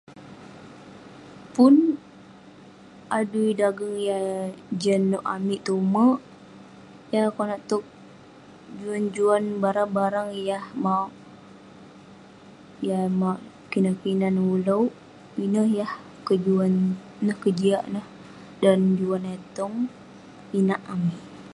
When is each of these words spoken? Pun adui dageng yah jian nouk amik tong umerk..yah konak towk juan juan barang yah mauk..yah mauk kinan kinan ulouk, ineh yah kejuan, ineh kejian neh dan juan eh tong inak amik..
Pun 1.53 1.73
adui 3.17 3.49
dageng 3.59 3.95
yah 4.07 4.25
jian 4.81 5.03
nouk 5.11 5.27
amik 5.35 5.61
tong 5.65 5.81
umerk..yah 5.85 7.27
konak 7.35 7.61
towk 7.69 7.85
juan 8.81 9.03
juan 9.15 9.45
barang 9.97 10.29
yah 10.49 10.65
mauk..yah 10.83 13.03
mauk 13.19 13.39
kinan 13.71 13.95
kinan 14.03 14.35
ulouk, 14.55 14.89
ineh 15.43 15.67
yah 15.79 15.93
kejuan, 16.27 16.73
ineh 17.21 17.37
kejian 17.43 17.83
neh 17.95 18.05
dan 18.63 18.79
juan 19.01 19.23
eh 19.33 19.39
tong 19.57 19.75
inak 20.59 20.81
amik.. 20.93 21.21